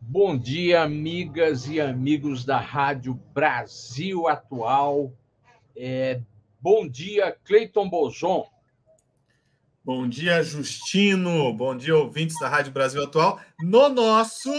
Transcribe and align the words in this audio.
Bom 0.00 0.36
dia, 0.36 0.82
amigas 0.82 1.68
e 1.68 1.80
amigos 1.80 2.44
da 2.44 2.58
Rádio 2.58 3.14
Brasil 3.34 4.28
Atual. 4.28 5.12
É, 5.76 6.20
bom 6.60 6.88
dia, 6.88 7.36
Cleiton 7.44 7.88
Bozon. 7.88 8.46
Bom 9.84 10.08
dia, 10.08 10.42
Justino. 10.42 11.52
Bom 11.52 11.76
dia, 11.76 11.96
ouvintes 11.96 12.38
da 12.40 12.48
Rádio 12.48 12.72
Brasil 12.72 13.02
Atual. 13.02 13.40
No 13.60 13.88
nosso 13.88 14.50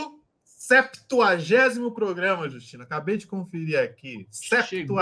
70 0.44 1.92
programa, 1.94 2.50
Justino. 2.50 2.84
Acabei 2.84 3.18
de 3.18 3.28
conferir 3.28 3.80
aqui. 3.80 4.28
70 4.32 4.94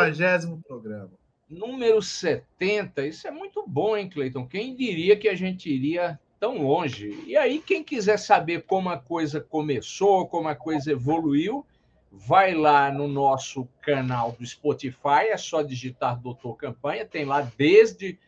programa. 0.68 1.12
Número 1.50 2.02
70. 2.02 3.06
Isso 3.06 3.28
é 3.28 3.32
muito 3.32 3.64
bom, 3.68 3.96
hein, 3.96 4.10
Cleiton? 4.10 4.48
Quem 4.48 4.76
diria 4.76 5.18
que 5.18 5.28
a 5.28 5.36
gente 5.36 5.70
iria 5.70 6.20
tão 6.46 6.62
longe? 6.62 7.24
E 7.26 7.36
aí, 7.36 7.60
quem 7.60 7.84
quiser 7.84 8.20
saber 8.20 8.66
como 8.68 8.90
a 8.90 9.00
coisa 9.00 9.42
começou, 9.42 10.28
como 10.28 10.48
a 10.48 10.54
coisa 10.54 10.92
evoluiu, 10.92 11.66
vai 12.12 12.54
lá 12.54 12.92
no 12.92 13.08
nosso 13.08 13.68
canal 13.82 14.34
do 14.34 14.46
Spotify. 14.46 15.30
É 15.32 15.38
só 15.38 15.64
digitar 15.64 16.22
Doutor 16.22 16.56
Campanha. 16.56 17.04
Tem 17.04 17.26
lá 17.26 17.42
desde 17.58 18.20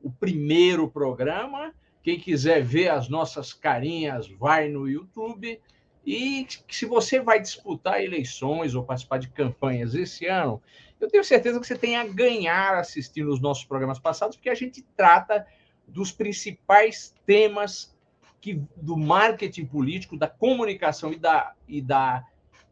o 0.00 0.10
primeiro 0.10 0.88
programa. 0.88 1.74
Quem 2.02 2.18
quiser 2.18 2.62
ver 2.62 2.88
as 2.88 3.10
nossas 3.10 3.52
carinhas, 3.52 4.26
vai 4.26 4.68
no 4.68 4.88
YouTube. 4.88 5.60
E 6.06 6.46
se 6.70 6.86
você 6.86 7.20
vai 7.20 7.42
disputar 7.42 8.02
eleições 8.02 8.74
ou 8.74 8.84
participar 8.84 9.18
de 9.18 9.28
campanhas 9.28 9.94
esse 9.94 10.24
ano, 10.24 10.62
eu 10.98 11.10
tenho 11.10 11.24
certeza 11.24 11.60
que 11.60 11.66
você 11.66 11.76
tem 11.76 11.94
a 11.98 12.06
ganhar 12.06 12.74
assistindo 12.78 13.30
os 13.30 13.38
nossos 13.38 13.66
programas 13.66 13.98
passados, 13.98 14.34
porque 14.34 14.48
a 14.48 14.54
gente 14.54 14.80
trata 14.96 15.46
dos 15.86 16.12
principais 16.12 17.14
temas 17.24 17.94
que, 18.40 18.62
do 18.76 18.96
marketing 18.96 19.66
político, 19.66 20.16
da 20.16 20.28
comunicação 20.28 21.12
e 21.12 21.18
da, 21.18 21.54
e 21.66 21.80
da, 21.80 22.24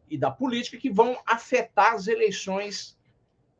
e 0.09 0.17
da 0.17 0.31
política 0.31 0.77
que 0.77 0.89
vão 0.89 1.17
afetar 1.25 1.93
as 1.93 2.07
eleições 2.07 2.97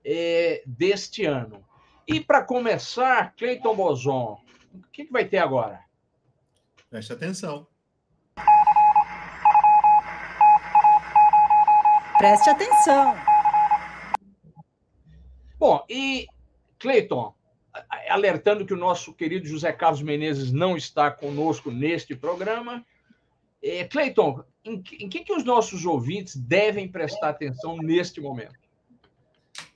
é, 0.03 0.63
deste 0.65 1.25
ano. 1.25 1.63
E 2.07 2.19
para 2.19 2.43
começar, 2.43 3.33
Cleiton 3.35 3.75
Bozon, 3.75 4.39
o 4.73 4.87
que, 4.91 5.05
que 5.05 5.11
vai 5.11 5.25
ter 5.25 5.39
agora? 5.39 5.83
Preste 6.89 7.13
atenção. 7.13 7.67
Preste 12.17 12.49
atenção. 12.49 13.15
Bom, 15.57 15.83
e 15.89 16.27
Cleiton, 16.79 17.33
alertando 18.09 18.65
que 18.65 18.73
o 18.73 18.77
nosso 18.77 19.13
querido 19.13 19.47
José 19.47 19.71
Carlos 19.71 20.01
Menezes 20.01 20.51
não 20.51 20.77
está 20.77 21.11
conosco 21.11 21.71
neste 21.71 22.15
programa. 22.15 22.85
É, 23.61 23.83
Cleiton, 23.85 24.43
em, 24.63 24.83
em 24.99 25.09
que, 25.09 25.23
que 25.23 25.33
os 25.33 25.43
nossos 25.43 25.85
ouvintes 25.85 26.35
devem 26.35 26.87
prestar 26.87 27.29
atenção 27.29 27.77
neste 27.77 28.21
momento? 28.21 28.55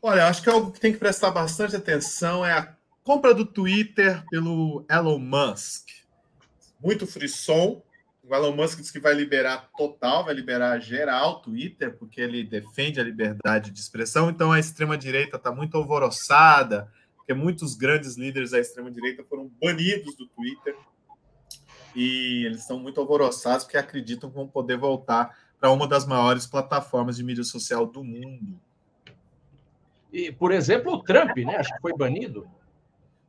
Olha, 0.02 0.28
acho 0.28 0.42
que 0.42 0.50
algo 0.50 0.72
que 0.72 0.80
tem 0.80 0.94
que 0.94 0.98
prestar 0.98 1.32
bastante 1.32 1.76
atenção 1.76 2.46
é 2.46 2.54
a 2.54 2.74
compra 3.04 3.34
do 3.34 3.46
Twitter 3.46 4.24
pelo 4.30 4.86
Elon 4.90 5.20
Musk. 5.20 5.90
Muito 6.80 7.06
frisson. 7.06 7.82
O 8.24 8.36
Elon 8.36 8.56
Musk 8.56 8.80
diz 8.80 8.92
que 8.92 9.00
vai 9.00 9.14
liberar 9.14 9.70
total, 9.76 10.24
vai 10.24 10.34
liberar 10.34 10.80
geral 10.80 11.32
o 11.32 11.40
Twitter, 11.40 11.98
porque 11.98 12.22
ele 12.22 12.44
defende 12.44 13.00
a 13.00 13.04
liberdade 13.04 13.72
de 13.72 13.80
expressão. 13.80 14.30
Então 14.30 14.52
a 14.52 14.60
extrema-direita 14.60 15.38
está 15.38 15.52
muito 15.52 15.76
alvoroçada, 15.76 16.92
porque 17.30 17.34
muitos 17.36 17.76
grandes 17.76 18.18
líderes 18.18 18.52
da 18.52 18.60
extrema-direita 18.60 19.24
foram 19.24 19.52
banidos 19.62 20.16
do 20.16 20.26
Twitter. 20.26 20.76
E 21.96 22.44
eles 22.46 22.62
estão 22.62 22.80
muito 22.80 23.00
alvoroçados 23.00 23.66
porque 23.66 23.78
acreditam 23.78 24.32
que 24.32 24.36
vão 24.36 24.48
poder 24.48 24.78
voltar 24.78 25.38
para 25.60 25.70
uma 25.70 25.88
das 25.88 26.08
maiores 26.08 26.48
plataformas 26.48 27.18
de 27.18 27.24
mídia 27.24 27.44
social 27.44 27.86
do 27.86 28.04
mundo. 28.04 28.60
E, 30.12 30.32
por 30.32 30.52
exemplo, 30.52 30.92
o 30.92 31.04
Trump, 31.04 31.38
né? 31.38 31.58
Acho 31.58 31.72
que 31.72 31.82
foi 31.82 31.96
banido. 31.96 32.50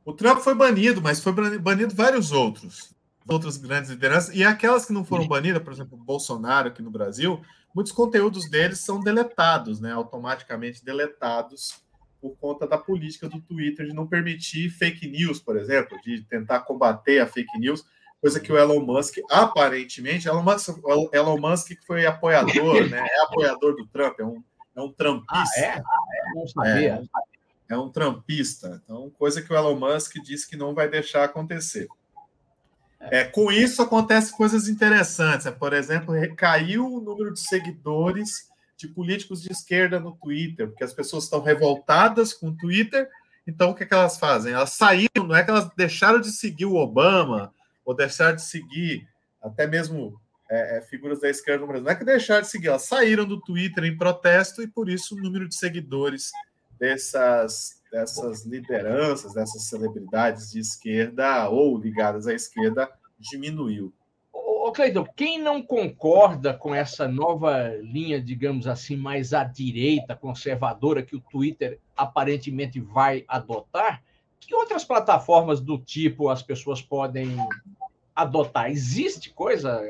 O 0.02 0.14
Trump 0.14 0.38
foi 0.38 0.54
banido, 0.54 1.02
mas 1.02 1.22
foi 1.22 1.34
banido 1.58 1.94
vários 1.94 2.32
outros, 2.32 2.94
outras 3.28 3.58
grandes 3.58 3.90
lideranças. 3.90 4.34
E 4.34 4.42
aquelas 4.42 4.86
que 4.86 4.94
não 4.94 5.04
foram 5.04 5.28
banidas, 5.28 5.62
por 5.62 5.74
exemplo, 5.74 5.98
o 5.98 6.02
Bolsonaro 6.02 6.68
aqui 6.68 6.80
no 6.80 6.90
Brasil, 6.90 7.42
muitos 7.74 7.92
conteúdos 7.92 8.48
deles 8.48 8.78
são 8.78 8.98
deletados, 8.98 9.78
né? 9.78 9.92
Automaticamente 9.92 10.82
deletados 10.82 11.84
por 12.20 12.36
conta 12.36 12.66
da 12.66 12.76
política 12.76 13.28
do 13.28 13.40
Twitter 13.40 13.86
de 13.86 13.94
não 13.94 14.06
permitir 14.06 14.68
fake 14.68 15.08
news, 15.08 15.40
por 15.40 15.56
exemplo, 15.56 15.98
de 16.02 16.22
tentar 16.22 16.60
combater 16.60 17.20
a 17.20 17.26
fake 17.26 17.58
news, 17.58 17.84
coisa 18.20 18.38
que 18.38 18.52
o 18.52 18.58
Elon 18.58 18.80
Musk, 18.80 19.18
aparentemente, 19.30 20.28
Elon 20.28 20.42
Musk, 20.42 20.78
Elon 21.12 21.38
Musk 21.38 21.68
que 21.68 21.86
foi 21.86 22.04
apoiador, 22.04 22.86
né? 22.90 23.06
É 23.10 23.22
apoiador 23.22 23.74
do 23.74 23.86
Trump, 23.86 24.20
é 24.20 24.24
um 24.24 24.42
é 24.76 24.80
um 24.80 24.92
trampista. 24.92 25.34
Ah, 25.56 25.60
é? 25.60 25.82
Não 26.34 26.46
sabia. 26.46 27.02
É, 27.68 27.74
é 27.74 27.78
um 27.78 27.90
trampista. 27.90 28.80
Então, 28.84 29.10
coisa 29.10 29.42
que 29.42 29.52
o 29.52 29.56
Elon 29.56 29.78
Musk 29.78 30.16
disse 30.22 30.48
que 30.48 30.56
não 30.56 30.74
vai 30.74 30.88
deixar 30.88 31.24
acontecer. 31.24 31.88
É, 33.00 33.24
com 33.24 33.50
isso 33.50 33.82
acontecem 33.82 34.36
coisas 34.36 34.68
interessantes. 34.68 35.48
Por 35.50 35.72
exemplo, 35.72 36.14
recaiu 36.14 36.86
o 36.86 37.00
número 37.00 37.32
de 37.32 37.40
seguidores 37.40 38.49
de 38.80 38.88
políticos 38.88 39.42
de 39.42 39.52
esquerda 39.52 40.00
no 40.00 40.12
Twitter, 40.12 40.68
porque 40.68 40.84
as 40.84 40.92
pessoas 40.92 41.24
estão 41.24 41.40
revoltadas 41.40 42.32
com 42.32 42.48
o 42.48 42.56
Twitter. 42.56 43.08
Então, 43.46 43.70
o 43.70 43.74
que, 43.74 43.84
é 43.84 43.86
que 43.86 43.94
elas 43.94 44.18
fazem? 44.18 44.52
Elas 44.52 44.70
saíram, 44.70 45.26
não 45.26 45.36
é 45.36 45.44
que 45.44 45.50
elas 45.50 45.68
deixaram 45.76 46.20
de 46.20 46.32
seguir 46.32 46.66
o 46.66 46.76
Obama, 46.76 47.52
ou 47.84 47.94
deixaram 47.94 48.36
de 48.36 48.42
seguir 48.42 49.06
até 49.42 49.66
mesmo 49.66 50.20
é, 50.50 50.78
é, 50.78 50.80
figuras 50.82 51.20
da 51.20 51.28
esquerda 51.28 51.60
no 51.60 51.66
Brasil. 51.66 51.84
Não 51.84 51.92
é 51.92 51.96
que 51.96 52.04
deixaram 52.04 52.42
de 52.42 52.48
seguir, 52.48 52.68
elas 52.68 52.82
saíram 52.82 53.24
do 53.24 53.40
Twitter 53.40 53.84
em 53.84 53.96
protesto 53.96 54.62
e 54.62 54.68
por 54.68 54.88
isso 54.88 55.14
o 55.14 55.20
número 55.20 55.48
de 55.48 55.54
seguidores 55.54 56.30
dessas, 56.78 57.80
dessas 57.90 58.44
lideranças, 58.44 59.34
dessas 59.34 59.64
celebridades 59.64 60.50
de 60.50 60.60
esquerda 60.60 61.48
ou 61.48 61.78
ligadas 61.78 62.26
à 62.26 62.34
esquerda 62.34 62.90
diminuiu. 63.18 63.92
Ô, 64.70 64.72
Cleiton, 64.72 65.04
quem 65.16 65.42
não 65.42 65.60
concorda 65.60 66.54
com 66.54 66.72
essa 66.72 67.08
nova 67.08 67.74
linha, 67.82 68.22
digamos 68.22 68.68
assim, 68.68 68.94
mais 68.94 69.34
à 69.34 69.42
direita, 69.42 70.14
conservadora, 70.14 71.02
que 71.02 71.16
o 71.16 71.20
Twitter 71.20 71.80
aparentemente 71.96 72.78
vai 72.78 73.24
adotar, 73.26 74.00
que 74.38 74.54
outras 74.54 74.84
plataformas 74.84 75.60
do 75.60 75.76
tipo 75.76 76.28
as 76.28 76.40
pessoas 76.40 76.80
podem 76.80 77.36
adotar. 78.14 78.70
Existe 78.70 79.30
coisa 79.30 79.82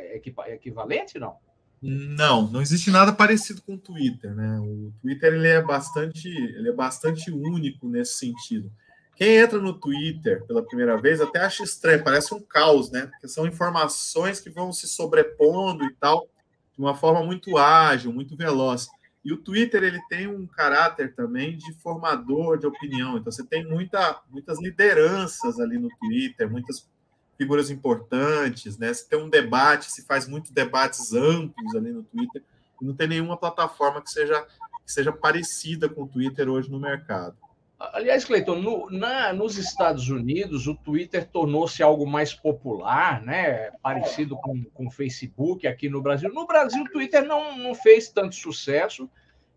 equivalente, 0.48 1.18
não? 1.18 1.36
Não, 1.82 2.50
não 2.50 2.62
existe 2.62 2.90
nada 2.90 3.12
parecido 3.12 3.60
com 3.60 3.74
o 3.74 3.78
Twitter, 3.78 4.34
né? 4.34 4.60
O 4.60 4.94
Twitter 5.02 5.34
ele 5.34 5.48
é 5.48 5.60
bastante, 5.60 6.26
ele 6.26 6.70
é 6.70 6.72
bastante 6.72 7.30
único 7.30 7.86
nesse 7.86 8.14
sentido. 8.14 8.72
Quem 9.20 9.36
entra 9.36 9.60
no 9.60 9.74
Twitter 9.74 10.46
pela 10.46 10.62
primeira 10.62 10.96
vez 10.96 11.20
até 11.20 11.40
acha 11.40 11.62
estranho, 11.62 12.02
parece 12.02 12.32
um 12.32 12.40
caos, 12.40 12.90
né? 12.90 13.04
Porque 13.04 13.28
são 13.28 13.46
informações 13.46 14.40
que 14.40 14.48
vão 14.48 14.72
se 14.72 14.88
sobrepondo 14.88 15.84
e 15.84 15.92
tal, 15.92 16.26
de 16.72 16.80
uma 16.80 16.94
forma 16.94 17.22
muito 17.22 17.58
ágil, 17.58 18.14
muito 18.14 18.34
veloz. 18.34 18.88
E 19.22 19.30
o 19.30 19.36
Twitter 19.36 19.82
ele 19.82 20.00
tem 20.08 20.26
um 20.26 20.46
caráter 20.46 21.14
também 21.14 21.54
de 21.54 21.70
formador 21.82 22.56
de 22.56 22.66
opinião. 22.66 23.18
Então 23.18 23.30
você 23.30 23.44
tem 23.44 23.62
muita, 23.62 24.22
muitas 24.30 24.58
lideranças 24.58 25.60
ali 25.60 25.76
no 25.76 25.90
Twitter, 25.98 26.50
muitas 26.50 26.88
figuras 27.36 27.68
importantes, 27.68 28.78
né? 28.78 28.94
Se 28.94 29.06
tem 29.06 29.18
um 29.18 29.28
debate, 29.28 29.92
se 29.92 30.06
faz 30.06 30.26
muitos 30.26 30.50
debates 30.50 31.12
amplos 31.12 31.76
ali 31.76 31.92
no 31.92 32.04
Twitter, 32.04 32.42
não 32.80 32.94
tem 32.94 33.06
nenhuma 33.06 33.36
plataforma 33.36 34.00
que 34.00 34.10
seja, 34.10 34.42
que 34.82 34.90
seja 34.90 35.12
parecida 35.12 35.90
com 35.90 36.04
o 36.04 36.08
Twitter 36.08 36.48
hoje 36.48 36.70
no 36.70 36.80
mercado. 36.80 37.36
Aliás, 37.80 38.26
Cleiton, 38.26 38.56
no, 38.56 38.90
na, 38.90 39.32
nos 39.32 39.56
Estados 39.56 40.10
Unidos, 40.10 40.66
o 40.66 40.74
Twitter 40.74 41.26
tornou-se 41.26 41.82
algo 41.82 42.06
mais 42.06 42.34
popular, 42.34 43.22
né? 43.22 43.70
parecido 43.82 44.36
com, 44.36 44.66
o 44.86 44.90
Facebook 44.90 45.66
aqui 45.66 45.88
no 45.88 46.02
Brasil. 46.02 46.30
No 46.30 46.46
Brasil, 46.46 46.82
o 46.82 46.90
Twitter 46.90 47.24
não, 47.24 47.56
não 47.56 47.74
fez 47.74 48.10
tanto 48.10 48.34
sucesso, 48.34 49.08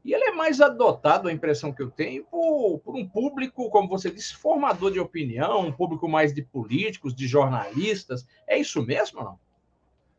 e 0.05 0.13
ele 0.13 0.23
é 0.23 0.31
mais 0.31 0.61
adotado, 0.61 1.27
a 1.27 1.33
impressão 1.33 1.73
que 1.73 1.81
eu 1.81 1.91
tenho, 1.91 2.23
por, 2.23 2.79
por, 2.79 2.95
um 2.95 3.05
público, 3.05 3.69
como 3.69 3.89
você 3.89 4.09
disse, 4.09 4.35
formador 4.35 4.91
de 4.91 5.01
opinião, 5.01 5.59
um 5.59 5.71
público 5.71 6.07
mais 6.07 6.33
de 6.33 6.41
políticos, 6.41 7.13
de 7.13 7.27
jornalistas. 7.27 8.25
É 8.47 8.57
isso 8.57 8.81
mesmo, 8.85 9.21
não? 9.21 9.39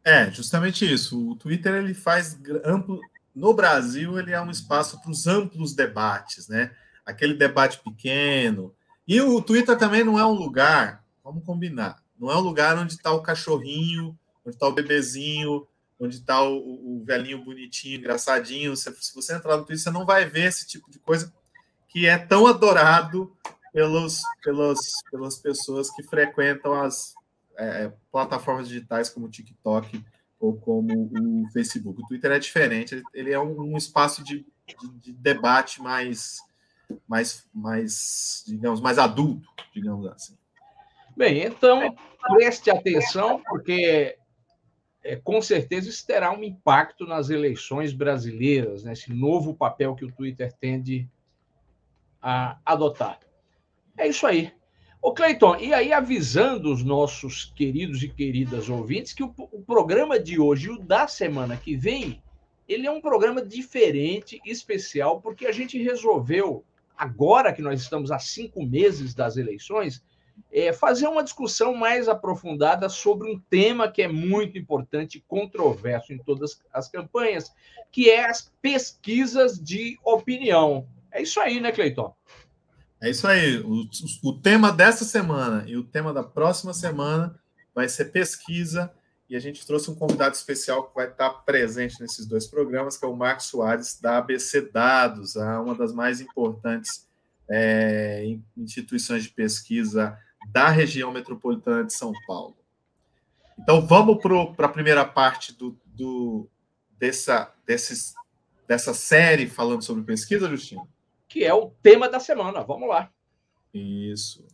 É, 0.04 0.30
justamente 0.30 0.90
isso. 0.90 1.30
O 1.30 1.36
Twitter 1.36 1.74
ele 1.74 1.94
faz 1.94 2.38
amplo. 2.66 3.00
No 3.34 3.54
Brasil, 3.54 4.18
ele 4.18 4.32
é 4.32 4.40
um 4.40 4.50
espaço 4.50 5.00
para 5.00 5.10
os 5.10 5.26
amplos 5.26 5.74
debates, 5.74 6.48
né? 6.48 6.70
Aquele 7.04 7.34
debate 7.34 7.80
pequeno. 7.80 8.74
E 9.06 9.20
o 9.20 9.40
Twitter 9.42 9.76
também 9.76 10.02
não 10.02 10.18
é 10.18 10.24
um 10.24 10.32
lugar, 10.32 11.04
vamos 11.22 11.44
combinar, 11.44 12.02
não 12.18 12.30
é 12.30 12.36
um 12.36 12.40
lugar 12.40 12.78
onde 12.78 12.94
está 12.94 13.12
o 13.12 13.22
cachorrinho, 13.22 14.18
onde 14.44 14.56
está 14.56 14.66
o 14.66 14.72
bebezinho, 14.72 15.66
onde 15.98 16.16
está 16.16 16.42
o, 16.42 16.56
o, 16.56 17.04
velhinho 17.04 17.44
bonitinho, 17.44 17.98
engraçadinho. 17.98 18.76
Se, 18.76 18.90
se, 19.00 19.14
você 19.14 19.34
entrar 19.34 19.56
no 19.56 19.64
Twitter, 19.64 19.82
você 19.82 19.90
não 19.90 20.06
vai 20.06 20.24
ver 20.24 20.48
esse 20.48 20.66
tipo 20.66 20.90
de 20.90 20.98
coisa 20.98 21.32
que 21.88 22.06
é 22.06 22.18
tão 22.18 22.46
adorado 22.46 23.32
pelos, 23.72 24.22
pelos, 24.42 24.78
pelas 25.10 25.38
pessoas 25.38 25.90
que 25.90 26.02
frequentam 26.02 26.74
as 26.74 27.14
é, 27.56 27.92
plataformas 28.10 28.68
digitais 28.68 29.08
como 29.08 29.26
o 29.26 29.30
TikTok 29.30 30.04
ou 30.38 30.56
como 30.56 31.10
o 31.12 31.48
Facebook. 31.50 32.02
O 32.02 32.06
Twitter 32.06 32.32
é 32.32 32.38
diferente, 32.38 33.02
ele 33.12 33.32
é 33.32 33.38
um, 33.38 33.72
um 33.72 33.76
espaço 33.76 34.22
de, 34.22 34.46
de, 34.66 34.88
de, 35.00 35.12
debate 35.12 35.80
mais, 35.80 36.38
mais, 37.06 37.48
mais, 37.52 38.44
digamos, 38.46 38.80
mais 38.80 38.98
adulto, 38.98 39.48
digamos 39.72 40.06
assim. 40.06 40.36
Bem, 41.16 41.42
então 41.42 41.94
preste 42.20 42.70
atenção, 42.70 43.42
porque 43.48 44.16
é, 45.04 45.16
com 45.16 45.40
certeza 45.42 45.88
isso 45.88 46.06
terá 46.06 46.32
um 46.32 46.42
impacto 46.42 47.06
nas 47.06 47.28
eleições 47.28 47.92
brasileiras, 47.92 48.82
nesse 48.82 49.10
né? 49.10 49.16
novo 49.16 49.54
papel 49.54 49.94
que 49.94 50.04
o 50.04 50.10
Twitter 50.10 50.52
tende 50.54 51.08
a 52.20 52.58
adotar. 52.64 53.20
É 53.96 54.08
isso 54.08 54.26
aí. 54.26 54.50
Ô, 55.00 55.12
Cleiton, 55.12 55.56
e 55.56 55.74
aí 55.74 55.92
avisando 55.92 56.72
os 56.72 56.82
nossos 56.82 57.52
queridos 57.54 58.02
e 58.02 58.08
queridas 58.08 58.70
ouvintes 58.70 59.12
que 59.12 59.22
o, 59.22 59.34
o 59.36 59.62
programa 59.62 60.18
de 60.18 60.40
hoje 60.40 60.68
e 60.68 60.70
o 60.70 60.78
da 60.78 61.06
semana 61.06 61.58
que 61.58 61.76
vem, 61.76 62.22
ele 62.66 62.86
é 62.86 62.90
um 62.90 63.02
programa 63.02 63.44
diferente, 63.44 64.40
especial, 64.46 65.20
porque 65.20 65.46
a 65.46 65.52
gente 65.52 65.80
resolveu, 65.82 66.64
agora 66.96 67.52
que 67.52 67.62
nós 67.62 67.80
estamos 67.80 68.10
há 68.10 68.18
cinco 68.18 68.64
meses 68.64 69.14
das 69.14 69.36
eleições, 69.36 70.02
é, 70.52 70.72
fazer 70.72 71.06
uma 71.06 71.22
discussão 71.22 71.74
mais 71.74 72.08
aprofundada 72.08 72.88
sobre 72.88 73.30
um 73.30 73.38
tema 73.38 73.90
que 73.90 74.02
é 74.02 74.08
muito 74.08 74.58
importante 74.58 75.18
e 75.18 75.24
controverso 75.26 76.12
em 76.12 76.18
todas 76.18 76.60
as 76.72 76.88
campanhas, 76.88 77.52
que 77.90 78.10
é 78.10 78.28
as 78.28 78.52
pesquisas 78.60 79.58
de 79.58 79.98
opinião. 80.04 80.86
É 81.12 81.22
isso 81.22 81.40
aí, 81.40 81.60
né, 81.60 81.70
Cleiton? 81.70 82.14
É 83.00 83.10
isso 83.10 83.26
aí. 83.26 83.58
O, 83.58 83.88
o, 84.22 84.40
tema 84.40 84.72
dessa 84.72 85.04
semana 85.04 85.64
e 85.68 85.76
o 85.76 85.84
tema 85.84 86.12
da 86.12 86.22
próxima 86.22 86.72
semana 86.72 87.38
vai 87.74 87.88
ser 87.88 88.06
pesquisa. 88.06 88.92
E 89.28 89.36
a 89.36 89.40
gente 89.40 89.66
trouxe 89.66 89.90
um 89.90 89.94
convidado 89.94 90.34
especial 90.34 90.84
que 90.84 90.94
vai 90.94 91.08
estar 91.08 91.30
presente 91.30 92.00
nesses 92.00 92.26
dois 92.26 92.46
programas, 92.46 92.96
que 92.96 93.04
é 93.04 93.08
o 93.08 93.16
Marcos 93.16 93.46
Soares, 93.46 93.98
da 94.00 94.18
ABC 94.18 94.60
Dados, 94.70 95.36
uma 95.36 95.74
das 95.74 95.92
mais 95.92 96.20
importantes 96.20 97.08
é, 97.48 98.36
instituições 98.56 99.24
de 99.24 99.30
pesquisa 99.30 100.18
da 100.52 100.68
região 100.68 101.10
metropolitana 101.10 101.84
de 101.84 101.92
São 101.92 102.12
Paulo. 102.26 102.56
Então, 103.58 103.86
vamos 103.86 104.18
para 104.56 104.66
a 104.66 104.72
primeira 104.72 105.04
parte 105.04 105.52
do, 105.52 105.78
do, 105.86 106.46
dessa, 106.98 107.54
desses, 107.64 108.14
dessa 108.66 108.92
série 108.92 109.46
falando 109.46 109.82
sobre 109.82 110.02
pesquisa, 110.02 110.48
Justino? 110.48 110.86
que 111.34 111.42
é 111.42 111.52
o 111.52 111.68
tema 111.82 112.08
da 112.08 112.20
semana. 112.20 112.62
Vamos 112.62 112.88
lá. 112.88 113.10
Isso. 113.74 114.46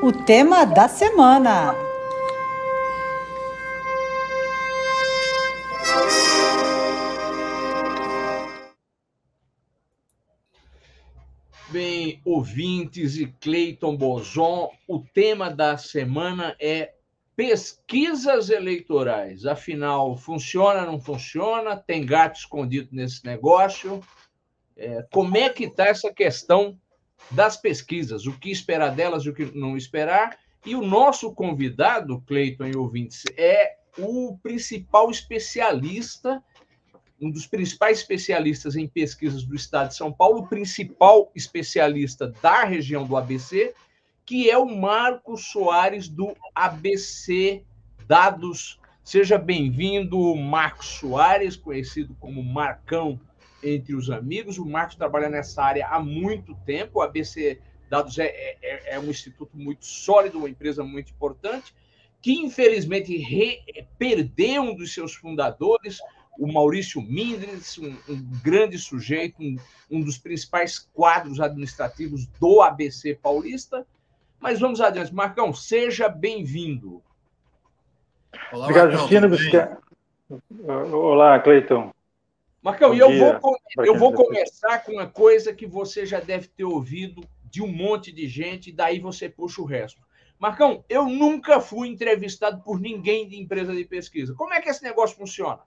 O 0.00 0.12
tema 0.12 0.64
da 0.64 0.86
semana. 0.86 1.74
Bem, 11.70 12.20
ouvintes 12.24 13.16
e 13.16 13.26
Cleiton 13.26 13.96
Boson, 13.96 14.70
o 14.86 15.00
tema 15.00 15.50
da 15.50 15.76
semana 15.76 16.54
é 16.60 16.94
pesquisas 17.34 18.50
eleitorais. 18.50 19.44
Afinal, 19.46 20.16
funciona, 20.16 20.86
não 20.86 21.00
funciona? 21.00 21.76
Tem 21.76 22.06
gato 22.06 22.36
escondido 22.36 22.90
nesse 22.92 23.24
negócio? 23.24 24.00
É, 24.76 25.04
como 25.12 25.36
é 25.36 25.48
que 25.48 25.64
está 25.64 25.88
essa 25.88 26.12
questão 26.12 26.78
das 27.30 27.56
pesquisas? 27.56 28.26
O 28.26 28.32
que 28.32 28.50
esperar 28.50 28.94
delas 28.94 29.24
e 29.24 29.30
o 29.30 29.34
que 29.34 29.44
não 29.56 29.76
esperar? 29.76 30.38
E 30.64 30.74
o 30.74 30.82
nosso 30.82 31.32
convidado, 31.32 32.20
Cleiton 32.26 32.66
e 32.66 32.76
ouvintes, 32.76 33.24
é 33.36 33.76
o 33.98 34.36
principal 34.42 35.10
especialista, 35.10 36.42
um 37.20 37.30
dos 37.30 37.46
principais 37.46 37.98
especialistas 37.98 38.76
em 38.76 38.86
pesquisas 38.86 39.42
do 39.42 39.54
Estado 39.54 39.88
de 39.88 39.96
São 39.96 40.12
Paulo, 40.12 40.40
o 40.40 40.46
principal 40.46 41.32
especialista 41.34 42.32
da 42.40 42.64
região 42.64 43.04
do 43.04 43.16
ABC, 43.16 43.74
que 44.24 44.50
é 44.50 44.58
o 44.58 44.66
Marcos 44.66 45.46
Soares 45.46 46.08
do 46.08 46.36
ABC 46.54 47.64
Dados. 48.06 48.78
Seja 49.02 49.38
bem-vindo, 49.38 50.36
Marcos 50.36 50.86
Soares, 50.86 51.56
conhecido 51.56 52.14
como 52.20 52.42
Marcão 52.42 53.18
entre 53.62 53.94
os 53.94 54.10
amigos. 54.10 54.58
O 54.58 54.64
Marcos 54.64 54.96
trabalha 54.96 55.28
nessa 55.28 55.62
área 55.62 55.86
há 55.88 56.00
muito 56.00 56.54
tempo. 56.66 56.98
O 56.98 57.02
ABC 57.02 57.60
Dados 57.88 58.18
é, 58.18 58.26
é, 58.26 58.94
é 58.94 59.00
um 59.00 59.10
instituto 59.10 59.56
muito 59.56 59.86
sólido, 59.86 60.38
uma 60.38 60.50
empresa 60.50 60.84
muito 60.84 61.10
importante, 61.10 61.74
que 62.20 62.32
infelizmente 62.32 63.16
re, 63.16 63.62
perdeu 63.98 64.62
um 64.62 64.74
dos 64.74 64.92
seus 64.92 65.14
fundadores, 65.14 65.98
o 66.38 66.52
Maurício 66.52 67.00
Mindres, 67.00 67.78
um, 67.78 67.96
um 68.08 68.22
grande 68.42 68.78
sujeito, 68.78 69.42
um, 69.42 69.56
um 69.90 70.00
dos 70.02 70.18
principais 70.18 70.78
quadros 70.78 71.40
administrativos 71.40 72.26
do 72.38 72.60
ABC 72.60 73.14
Paulista 73.14 73.86
mas 74.40 74.60
vamos 74.60 74.80
adiante. 74.80 75.14
Marcão, 75.14 75.52
seja 75.52 76.08
bem-vindo. 76.08 77.02
Obrigado, 78.52 78.92
Justino. 78.92 79.28
Olá, 80.92 81.38
Cleiton. 81.40 81.92
Marcão, 82.68 82.92
e 82.92 82.98
eu 82.98 83.10
vou, 83.16 83.56
eu 83.78 83.94
vou 83.96 84.12
começar 84.12 84.84
com 84.84 84.92
uma 84.92 85.06
coisa 85.06 85.54
que 85.54 85.66
você 85.66 86.04
já 86.04 86.20
deve 86.20 86.48
ter 86.48 86.64
ouvido 86.64 87.22
de 87.44 87.62
um 87.62 87.66
monte 87.66 88.12
de 88.12 88.28
gente, 88.28 88.68
e 88.68 88.72
daí 88.74 89.00
você 89.00 89.26
puxa 89.26 89.62
o 89.62 89.64
resto. 89.64 90.02
Marcão, 90.38 90.84
eu 90.86 91.06
nunca 91.06 91.60
fui 91.60 91.88
entrevistado 91.88 92.62
por 92.62 92.78
ninguém 92.78 93.26
de 93.26 93.40
empresa 93.40 93.74
de 93.74 93.86
pesquisa. 93.86 94.34
Como 94.34 94.52
é 94.52 94.60
que 94.60 94.68
esse 94.68 94.82
negócio 94.82 95.16
funciona? 95.16 95.60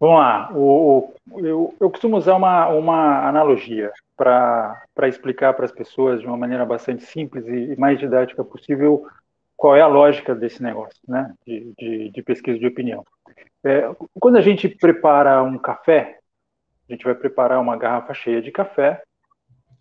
Vamos 0.00 0.18
lá. 0.18 0.50
O, 0.52 1.14
eu, 1.36 1.72
eu 1.78 1.90
costumo 1.90 2.16
usar 2.16 2.34
uma, 2.34 2.66
uma 2.68 3.28
analogia 3.28 3.92
para 4.16 4.82
explicar 5.06 5.54
para 5.54 5.64
as 5.64 5.72
pessoas 5.72 6.20
de 6.20 6.26
uma 6.26 6.36
maneira 6.36 6.66
bastante 6.66 7.04
simples 7.04 7.46
e 7.46 7.78
mais 7.78 8.00
didática 8.00 8.42
possível 8.42 9.06
qual 9.56 9.74
é 9.74 9.80
a 9.80 9.86
lógica 9.86 10.34
desse 10.34 10.62
negócio, 10.62 11.00
né, 11.08 11.32
de, 11.46 11.72
de, 11.78 12.10
de 12.10 12.22
pesquisa 12.22 12.58
de 12.58 12.66
opinião. 12.66 13.04
É, 13.64 13.90
quando 14.20 14.36
a 14.36 14.40
gente 14.40 14.68
prepara 14.68 15.42
um 15.42 15.58
café, 15.58 16.18
a 16.88 16.92
gente 16.92 17.04
vai 17.04 17.14
preparar 17.14 17.60
uma 17.60 17.76
garrafa 17.76 18.14
cheia 18.14 18.42
de 18.42 18.52
café, 18.52 19.02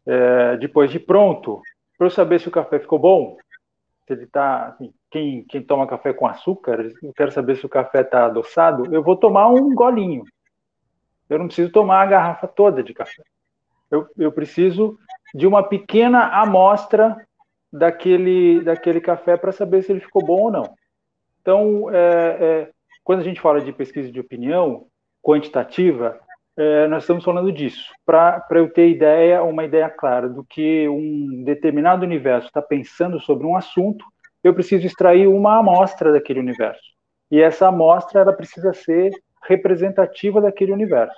é, 0.05 0.57
depois 0.57 0.89
de 0.89 0.99
pronto, 0.99 1.61
para 1.97 2.07
eu 2.07 2.11
saber 2.11 2.39
se 2.39 2.47
o 2.47 2.51
café 2.51 2.79
ficou 2.79 2.97
bom, 2.97 3.37
se 4.07 4.13
ele 4.13 4.23
está, 4.23 4.67
assim, 4.67 4.93
quem, 5.09 5.43
quem 5.43 5.61
toma 5.61 5.87
café 5.87 6.13
com 6.13 6.27
açúcar, 6.27 6.91
eu 7.01 7.13
quero 7.13 7.31
saber 7.31 7.57
se 7.57 7.65
o 7.65 7.69
café 7.69 8.01
está 8.01 8.25
adoçado, 8.25 8.93
eu 8.93 9.03
vou 9.03 9.15
tomar 9.15 9.49
um 9.49 9.73
golinho. 9.73 10.23
Eu 11.29 11.39
não 11.39 11.47
preciso 11.47 11.71
tomar 11.71 12.01
a 12.01 12.05
garrafa 12.05 12.47
toda 12.47 12.83
de 12.83 12.93
café. 12.93 13.23
Eu, 13.89 14.07
eu 14.17 14.31
preciso 14.31 14.97
de 15.33 15.47
uma 15.47 15.63
pequena 15.63 16.27
amostra 16.27 17.15
daquele, 17.77 18.61
daquele 18.61 19.01
café 19.01 19.37
para 19.37 19.51
saber 19.51 19.83
se 19.83 19.91
ele 19.91 19.99
ficou 19.99 20.23
bom 20.23 20.43
ou 20.43 20.51
não. 20.51 20.73
Então, 21.41 21.93
é, 21.93 22.37
é, 22.39 22.69
quando 23.03 23.19
a 23.19 23.23
gente 23.23 23.41
fala 23.41 23.61
de 23.61 23.71
pesquisa 23.71 24.11
de 24.11 24.19
opinião 24.19 24.87
quantitativa, 25.21 26.19
é, 26.57 26.87
nós 26.87 27.03
estamos 27.03 27.23
falando 27.23 27.51
disso, 27.51 27.91
para 28.05 28.45
eu 28.51 28.69
ter 28.71 28.89
ideia, 28.89 29.43
uma 29.43 29.65
ideia 29.65 29.89
clara 29.89 30.29
do 30.29 30.43
que 30.43 30.87
um 30.87 31.43
determinado 31.43 32.05
universo 32.05 32.47
está 32.47 32.61
pensando 32.61 33.19
sobre 33.19 33.45
um 33.45 33.55
assunto, 33.55 34.05
eu 34.43 34.53
preciso 34.53 34.85
extrair 34.85 35.27
uma 35.27 35.59
amostra 35.59 36.11
daquele 36.11 36.39
universo. 36.39 36.83
E 37.29 37.41
essa 37.41 37.67
amostra 37.67 38.21
ela 38.21 38.31
precisa 38.31 38.73
ser 38.73 39.11
representativa 39.43 40.39
daquele 40.39 40.71
universo. 40.71 41.17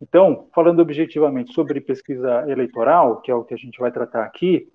Então, 0.00 0.48
falando 0.54 0.80
objetivamente 0.80 1.52
sobre 1.52 1.80
pesquisa 1.80 2.44
eleitoral, 2.48 3.20
que 3.22 3.30
é 3.30 3.34
o 3.34 3.44
que 3.44 3.54
a 3.54 3.56
gente 3.56 3.78
vai 3.78 3.90
tratar 3.90 4.24
aqui, 4.24 4.68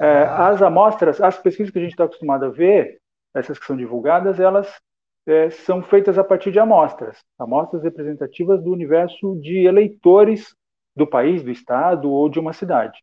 é, 0.00 0.22
as 0.24 0.60
amostras, 0.62 1.20
as 1.20 1.38
pesquisas 1.38 1.72
que 1.72 1.78
a 1.78 1.82
gente 1.82 1.92
está 1.92 2.04
acostumado 2.04 2.44
a 2.44 2.48
ver, 2.48 3.00
essas 3.34 3.58
que 3.58 3.66
são 3.66 3.76
divulgadas, 3.76 4.40
elas 4.40 4.80
é, 5.26 5.50
são 5.50 5.82
feitas 5.82 6.18
a 6.18 6.24
partir 6.24 6.52
de 6.52 6.58
amostras, 6.58 7.18
amostras 7.38 7.82
representativas 7.82 8.62
do 8.62 8.70
universo 8.70 9.38
de 9.40 9.66
eleitores 9.66 10.54
do 10.96 11.06
país, 11.06 11.42
do 11.42 11.50
estado 11.50 12.10
ou 12.10 12.28
de 12.28 12.38
uma 12.38 12.52
cidade. 12.52 13.02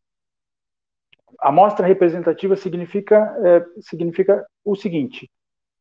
amostra 1.39 1.85
representativa 1.85 2.55
significa, 2.55 3.35
é, 3.43 3.65
significa 3.81 4.45
o 4.63 4.75
seguinte: 4.75 5.29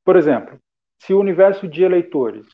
por 0.04 0.16
exemplo, 0.16 0.59
se 0.99 1.12
o 1.12 1.21
universo 1.21 1.69
de 1.69 1.83
eleitores 1.83 2.47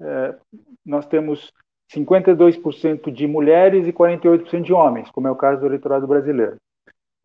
é, 0.00 0.36
nós 0.84 1.06
temos 1.06 1.52
52% 1.92 3.10
de 3.10 3.26
mulheres 3.26 3.86
e 3.86 3.92
48% 3.92 4.62
de 4.62 4.72
homens, 4.72 5.10
como 5.10 5.26
é 5.26 5.30
o 5.30 5.36
caso 5.36 5.60
do 5.60 5.66
eleitorado 5.66 6.06
brasileiro. 6.06 6.56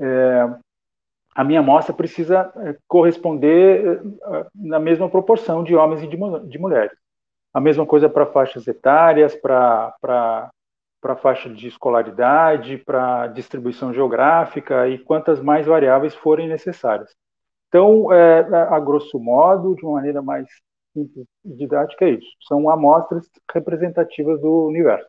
É, 0.04 0.56
a 1.36 1.44
minha 1.44 1.62
amostra 1.62 1.94
precisa 1.94 2.52
é, 2.58 2.76
corresponder 2.88 4.02
é, 4.02 4.46
na 4.54 4.80
mesma 4.80 5.10
proporção 5.10 5.64
de 5.64 5.76
homens 5.76 6.04
e 6.04 6.08
de, 6.08 6.18
de 6.48 6.60
mulheres. 6.60 6.98
A 7.54 7.62
mesma 7.62 7.86
coisa 7.86 8.10
para 8.10 8.26
faixas 8.26 8.68
etárias, 8.68 9.36
para 9.36 9.94
para 11.04 11.18
faixa 11.18 11.50
de 11.50 11.68
escolaridade, 11.68 12.78
para 12.78 13.28
distribuição 13.28 13.94
geográfica 13.94 14.88
e 14.88 14.98
quantas 14.98 15.42
mais 15.42 15.66
variáveis 15.66 16.16
forem 16.16 16.48
necessárias. 16.48 17.14
Então, 17.68 18.10
é, 18.14 18.40
a 18.70 18.80
grosso 18.80 19.20
modo, 19.20 19.76
de 19.76 19.84
uma 19.84 19.96
maneira 19.96 20.22
mais 20.22 20.48
simples 20.94 21.26
e 21.44 21.54
didática, 21.56 22.06
é 22.06 22.12
isso. 22.12 22.30
São 22.48 22.70
amostras 22.70 23.30
representativas 23.54 24.40
do 24.40 24.68
universo. 24.68 25.06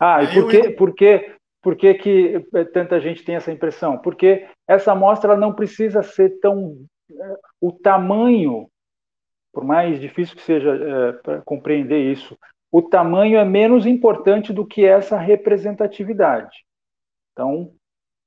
Ah, 0.00 0.24
e 0.24 0.34
por 0.34 0.50
que, 0.50 0.70
por 0.70 0.94
que, 0.94 1.36
por 1.66 1.74
que, 1.74 1.94
que 1.94 2.46
tanta 2.72 3.00
gente 3.00 3.24
tem 3.24 3.34
essa 3.34 3.50
impressão? 3.50 3.98
Porque 3.98 4.48
essa 4.68 4.92
amostra 4.92 5.36
não 5.36 5.52
precisa 5.52 6.00
ser 6.00 6.38
tão. 6.38 6.76
É, 7.10 7.36
o 7.60 7.72
tamanho, 7.72 8.70
por 9.52 9.64
mais 9.64 10.00
difícil 10.00 10.36
que 10.36 10.42
seja 10.42 10.70
é, 11.26 11.40
compreender 11.44 12.12
isso, 12.12 12.38
o 12.70 12.80
tamanho 12.80 13.36
é 13.36 13.44
menos 13.44 13.84
importante 13.84 14.52
do 14.52 14.64
que 14.64 14.84
essa 14.84 15.18
representatividade. 15.18 16.64
Então, 17.32 17.72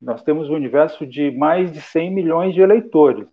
nós 0.02 0.22
temos 0.22 0.50
um 0.50 0.56
universo 0.56 1.08
de 1.08 1.32
mais 1.32 1.72
de 1.72 1.80
100 1.80 2.14
milhões 2.14 2.54
de 2.54 2.60
eleitores. 2.60 3.26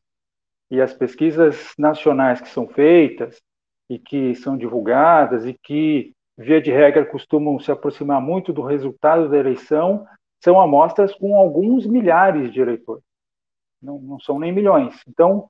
E 0.71 0.81
as 0.81 0.95
pesquisas 0.95 1.75
nacionais 1.77 2.41
que 2.41 2.49
são 2.49 2.69
feitas 2.69 3.43
e 3.91 3.99
que 3.99 4.37
são 4.37 4.57
divulgadas 4.57 5.45
e 5.45 5.53
que, 5.53 6.13
via 6.37 6.61
de 6.61 6.71
regra, 6.71 7.05
costumam 7.07 7.59
se 7.59 7.71
aproximar 7.71 8.21
muito 8.21 8.53
do 8.53 8.63
resultado 8.63 9.29
da 9.29 9.39
eleição, 9.39 10.07
são 10.43 10.61
amostras 10.61 11.15
com 11.15 11.37
alguns 11.37 11.87
milhares 11.87 12.53
de 12.53 12.61
eleitores. 12.61 13.03
Não, 13.81 13.99
não 13.99 14.21
são 14.21 14.39
nem 14.39 14.53
milhões. 14.53 14.95
Então, 15.09 15.49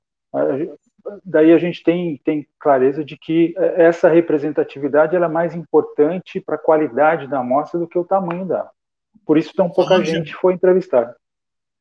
daí 1.25 1.53
a 1.53 1.59
gente 1.59 1.83
tem, 1.83 2.21
tem 2.25 2.47
clareza 2.59 3.05
de 3.05 3.17
que 3.17 3.55
é, 3.57 3.85
essa 3.87 4.09
representatividade 4.09 5.15
ela 5.15 5.27
é 5.27 5.31
mais 5.31 5.55
importante 5.55 6.41
para 6.41 6.57
a 6.57 6.59
qualidade 6.59 7.27
da 7.27 7.41
amostra 7.41 7.79
do 7.79 7.89
que 7.89 7.99
o 7.99 8.05
tamanho 8.05 8.47
dela. 8.47 8.71
Por 9.25 9.39
isso, 9.39 9.53
tão 9.55 9.69
pouca 9.71 10.05
gente 10.05 10.35
foi 10.35 10.55
entrevistada. 10.55 11.17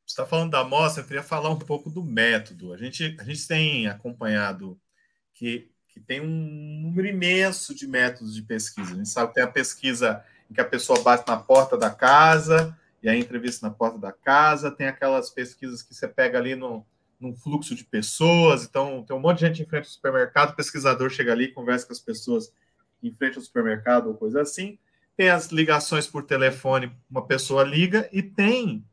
Você 0.04 0.12
está 0.12 0.26
falando 0.26 0.52
da 0.52 0.60
amostra, 0.60 1.02
eu 1.02 1.06
queria 1.06 1.22
falar 1.22 1.50
um 1.50 1.58
pouco 1.58 1.90
do 1.90 2.02
método. 2.02 2.72
A 2.72 2.76
gente, 2.76 3.16
a 3.20 3.24
gente 3.24 3.46
tem 3.46 3.88
acompanhado 3.88 4.78
que, 5.34 5.68
que 5.96 6.00
tem 6.00 6.20
um 6.20 6.82
número 6.82 7.08
imenso 7.08 7.74
de 7.74 7.86
métodos 7.86 8.34
de 8.34 8.42
pesquisa. 8.42 8.92
A 8.92 8.96
gente 8.96 9.08
sabe 9.08 9.28
que 9.28 9.36
tem 9.36 9.44
a 9.44 9.48
pesquisa 9.48 10.22
em 10.50 10.52
que 10.52 10.60
a 10.60 10.64
pessoa 10.64 11.00
bate 11.02 11.26
na 11.26 11.38
porta 11.38 11.74
da 11.74 11.88
casa 11.88 12.76
e 13.02 13.08
a 13.08 13.16
entrevista 13.16 13.66
na 13.66 13.72
porta 13.72 13.96
da 13.96 14.12
casa, 14.12 14.70
tem 14.70 14.86
aquelas 14.86 15.30
pesquisas 15.30 15.82
que 15.82 15.94
você 15.94 16.06
pega 16.06 16.36
ali 16.36 16.54
no, 16.54 16.84
num 17.18 17.34
fluxo 17.34 17.74
de 17.74 17.82
pessoas. 17.82 18.64
Então, 18.64 19.02
tem 19.04 19.16
um 19.16 19.20
monte 19.20 19.38
de 19.38 19.46
gente 19.46 19.62
em 19.62 19.64
frente 19.64 19.84
ao 19.84 19.90
supermercado, 19.90 20.50
o 20.50 20.56
pesquisador 20.56 21.08
chega 21.08 21.32
ali, 21.32 21.48
conversa 21.48 21.86
com 21.86 21.94
as 21.94 21.98
pessoas 21.98 22.52
em 23.02 23.10
frente 23.14 23.38
ao 23.38 23.42
supermercado 23.42 24.08
ou 24.08 24.14
coisa 24.14 24.42
assim. 24.42 24.78
Tem 25.16 25.30
as 25.30 25.46
ligações 25.46 26.06
por 26.06 26.24
telefone, 26.24 26.92
uma 27.10 27.26
pessoa 27.26 27.64
liga, 27.64 28.06
e 28.12 28.22
tem 28.22 28.84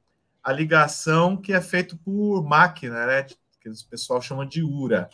a 0.41 0.53
ligação 0.53 1.35
que 1.35 1.51
é 1.51 1.59
feita 1.59 1.97
por 1.97 2.41
máquina, 2.43 3.05
né? 3.05 3.23
Que 3.59 3.69
o 3.69 3.73
pessoal 3.89 4.21
chama 4.21 4.45
de 4.45 4.63
URA. 4.63 5.09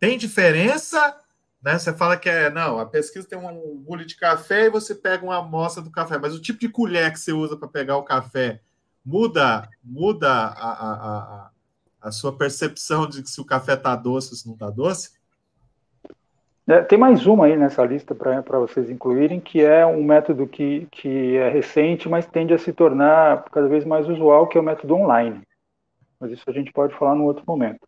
Tem 0.00 0.16
diferença? 0.16 1.16
Né? 1.62 1.78
Você 1.78 1.92
fala 1.92 2.16
que 2.16 2.28
é, 2.28 2.48
não, 2.48 2.78
a 2.78 2.86
pesquisa 2.86 3.28
tem 3.28 3.38
um 3.38 3.76
bule 3.76 4.06
de 4.06 4.16
café 4.16 4.66
e 4.66 4.70
você 4.70 4.94
pega 4.94 5.22
uma 5.22 5.36
amostra 5.36 5.82
do 5.82 5.90
café, 5.90 6.18
mas 6.18 6.34
o 6.34 6.40
tipo 6.40 6.58
de 6.58 6.70
colher 6.70 7.12
que 7.12 7.20
você 7.20 7.32
usa 7.32 7.56
para 7.56 7.68
pegar 7.68 7.98
o 7.98 8.02
café 8.02 8.60
muda, 9.04 9.68
muda 9.84 10.28
a, 10.28 10.70
a, 10.70 10.92
a, 10.92 11.50
a 12.00 12.10
sua 12.10 12.36
percepção 12.36 13.06
de 13.06 13.28
se 13.28 13.40
o 13.40 13.44
café 13.44 13.74
está 13.74 13.94
doce 13.94 14.30
ou 14.30 14.36
se 14.36 14.46
não 14.46 14.54
está 14.54 14.70
doce? 14.70 15.20
É, 16.66 16.82
tem 16.82 16.98
mais 16.98 17.26
uma 17.26 17.46
aí 17.46 17.56
nessa 17.56 17.84
lista 17.84 18.14
para 18.14 18.58
vocês 18.60 18.88
incluírem, 18.88 19.40
que 19.40 19.60
é 19.60 19.84
um 19.84 20.04
método 20.04 20.46
que, 20.46 20.86
que 20.92 21.36
é 21.36 21.48
recente, 21.48 22.08
mas 22.08 22.26
tende 22.26 22.54
a 22.54 22.58
se 22.58 22.72
tornar 22.72 23.44
cada 23.50 23.66
vez 23.68 23.84
mais 23.84 24.08
usual, 24.08 24.46
que 24.46 24.56
é 24.56 24.60
o 24.60 24.64
método 24.64 24.94
online. 24.94 25.42
Mas 26.18 26.30
isso 26.30 26.44
a 26.48 26.52
gente 26.52 26.72
pode 26.72 26.94
falar 26.94 27.14
num 27.16 27.24
outro 27.24 27.42
momento. 27.46 27.80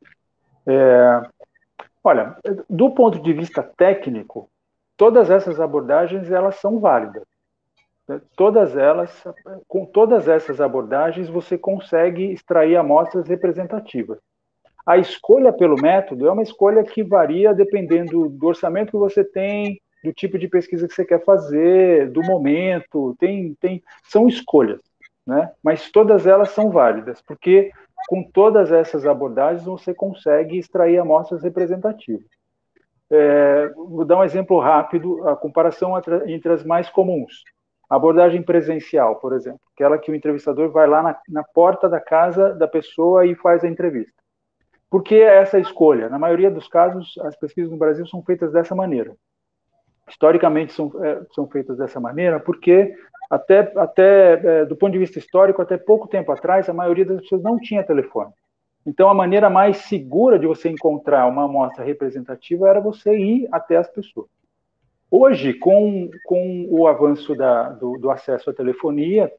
É, 0.66 1.22
olha, 2.02 2.36
do 2.68 2.90
ponto 2.90 3.20
de 3.20 3.32
vista 3.32 3.62
técnico, 3.62 4.48
todas 4.96 5.30
essas 5.30 5.60
abordagens 5.60 6.30
elas 6.30 6.56
são 6.56 6.78
válidas. 6.78 7.24
Todas 8.36 8.76
elas, 8.76 9.24
com 9.68 9.86
todas 9.86 10.28
essas 10.28 10.60
abordagens, 10.60 11.28
você 11.28 11.56
consegue 11.56 12.32
extrair 12.32 12.76
amostras 12.76 13.28
representativas. 13.28 14.18
A 14.84 14.98
escolha 14.98 15.52
pelo 15.52 15.80
método 15.80 16.26
é 16.26 16.32
uma 16.32 16.42
escolha 16.42 16.82
que 16.82 17.04
varia 17.04 17.54
dependendo 17.54 18.28
do 18.28 18.46
orçamento 18.46 18.90
que 18.90 18.96
você 18.96 19.22
tem, 19.22 19.80
do 20.02 20.12
tipo 20.12 20.36
de 20.36 20.48
pesquisa 20.48 20.88
que 20.88 20.94
você 20.94 21.04
quer 21.04 21.24
fazer, 21.24 22.10
do 22.10 22.22
momento, 22.22 23.14
tem, 23.18 23.54
tem, 23.60 23.82
são 24.02 24.26
escolhas, 24.26 24.80
né? 25.24 25.52
Mas 25.62 25.90
todas 25.90 26.26
elas 26.26 26.50
são 26.50 26.70
válidas, 26.70 27.22
porque 27.22 27.70
com 28.08 28.22
todas 28.22 28.70
essas 28.72 29.06
abordagens 29.06 29.64
você 29.64 29.94
consegue 29.94 30.58
extrair 30.58 30.98
amostras 30.98 31.42
representativas. 31.42 32.26
É, 33.10 33.68
vou 33.74 34.04
dar 34.04 34.18
um 34.18 34.24
exemplo 34.24 34.58
rápido, 34.58 35.28
a 35.28 35.36
comparação 35.36 35.92
entre 36.26 36.52
as 36.52 36.64
mais 36.64 36.88
comuns. 36.88 37.42
A 37.88 37.96
abordagem 37.96 38.42
presencial, 38.42 39.16
por 39.16 39.34
exemplo, 39.34 39.60
aquela 39.74 39.98
que 39.98 40.10
o 40.10 40.14
entrevistador 40.14 40.70
vai 40.70 40.86
lá 40.86 41.02
na, 41.02 41.20
na 41.28 41.44
porta 41.44 41.90
da 41.90 42.00
casa 42.00 42.54
da 42.54 42.66
pessoa 42.66 43.26
e 43.26 43.34
faz 43.34 43.62
a 43.62 43.68
entrevista. 43.68 44.14
Por 44.88 45.02
que 45.02 45.20
essa 45.20 45.58
escolha? 45.58 46.08
Na 46.08 46.18
maioria 46.18 46.50
dos 46.50 46.68
casos, 46.68 47.18
as 47.18 47.36
pesquisas 47.36 47.70
no 47.70 47.76
Brasil 47.76 48.06
são 48.06 48.22
feitas 48.22 48.50
dessa 48.52 48.74
maneira. 48.74 49.14
Historicamente 50.08 50.72
são, 50.72 50.90
é, 51.04 51.20
são 51.34 51.46
feitas 51.46 51.76
dessa 51.76 52.00
maneira 52.00 52.40
porque, 52.40 52.94
até, 53.32 53.72
até 53.76 54.32
é, 54.34 54.64
do 54.66 54.76
ponto 54.76 54.92
de 54.92 54.98
vista 54.98 55.18
histórico, 55.18 55.62
até 55.62 55.78
pouco 55.78 56.06
tempo 56.06 56.30
atrás, 56.30 56.68
a 56.68 56.74
maioria 56.74 57.06
das 57.06 57.22
pessoas 57.22 57.42
não 57.42 57.58
tinha 57.58 57.82
telefone. 57.82 58.30
Então, 58.84 59.08
a 59.08 59.14
maneira 59.14 59.48
mais 59.48 59.78
segura 59.78 60.38
de 60.38 60.46
você 60.46 60.68
encontrar 60.68 61.26
uma 61.26 61.44
amostra 61.44 61.82
representativa 61.82 62.68
era 62.68 62.78
você 62.78 63.16
ir 63.16 63.48
até 63.50 63.78
as 63.78 63.88
pessoas. 63.88 64.28
Hoje, 65.10 65.54
com, 65.54 66.10
com 66.26 66.66
o 66.68 66.86
avanço 66.86 67.34
da, 67.34 67.70
do, 67.70 67.96
do 67.96 68.10
acesso 68.10 68.50
à 68.50 68.52
telefonia, 68.52 69.32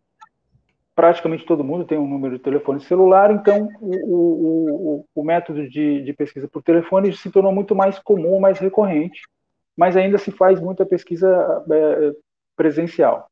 praticamente 0.95 1.45
todo 1.45 1.63
mundo 1.63 1.85
tem 1.85 1.99
um 1.99 2.07
número 2.07 2.35
de 2.35 2.43
telefone 2.43 2.81
celular, 2.81 3.29
então 3.29 3.69
o, 3.79 3.95
o, 3.95 4.95
o, 4.95 5.05
o 5.13 5.23
método 5.23 5.69
de, 5.69 6.01
de, 6.01 6.13
pesquisa 6.13 6.47
por 6.47 6.63
telefone 6.63 7.13
se 7.13 7.29
tornou 7.29 7.51
muito 7.51 7.75
mais 7.75 7.99
comum, 7.99 8.39
mais 8.39 8.57
recorrente, 8.57 9.21
mas 9.77 9.95
ainda 9.95 10.17
se 10.17 10.31
faz 10.31 10.59
muita 10.59 10.83
pesquisa 10.83 11.63
é, 11.71 12.11
presencial. 12.55 13.29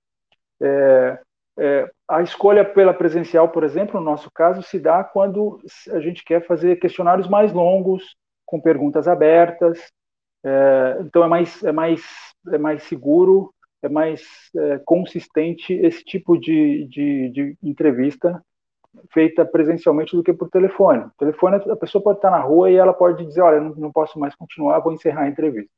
É, 0.61 1.19
é, 1.59 1.91
a 2.07 2.21
escolha 2.21 2.63
pela 2.63 2.93
presencial, 2.93 3.49
por 3.49 3.63
exemplo, 3.63 3.99
no 3.99 4.05
nosso 4.05 4.29
caso, 4.31 4.61
se 4.61 4.79
dá 4.79 5.03
quando 5.03 5.59
a 5.89 5.99
gente 5.99 6.23
quer 6.23 6.45
fazer 6.45 6.77
questionários 6.77 7.27
mais 7.27 7.51
longos, 7.51 8.15
com 8.45 8.59
perguntas 8.59 9.07
abertas, 9.07 9.79
é, 10.43 10.97
então 11.01 11.23
é 11.23 11.27
mais, 11.27 11.63
é, 11.63 11.71
mais, 11.71 12.03
é 12.51 12.57
mais 12.57 12.83
seguro 12.83 13.53
é 13.81 13.89
mais 13.89 14.21
é, 14.55 14.79
consistente 14.85 15.73
esse 15.73 16.03
tipo 16.03 16.37
de, 16.37 16.87
de, 16.87 17.29
de, 17.29 17.57
entrevista 17.63 18.43
feita 19.11 19.45
presencialmente 19.45 20.15
do 20.15 20.23
que 20.23 20.33
por 20.33 20.49
telefone. 20.49 21.09
telefone, 21.17 21.55
a 21.55 21.75
pessoa 21.75 22.03
pode 22.03 22.19
estar 22.19 22.29
na 22.29 22.39
rua 22.39 22.69
e 22.69 22.75
ela 22.75 22.93
pode 22.93 23.25
dizer, 23.25 23.41
olha, 23.41 23.59
não, 23.59 23.73
não 23.75 23.91
posso 23.91 24.19
mais 24.19 24.35
continuar, 24.35 24.79
vou 24.79 24.93
encerrar 24.93 25.23
a 25.23 25.29
entrevista. 25.29 25.71